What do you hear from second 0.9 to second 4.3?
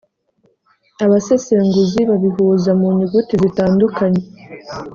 abasesenguzi babihuza mu nyuguti zitandukanye